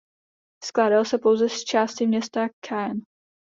[0.65, 3.01] Skládal se pouze z části města Caen.